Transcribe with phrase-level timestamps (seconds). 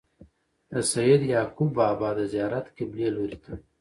[0.71, 3.53] د سيد يعقوب بابا د زيارت قبلې لوري ته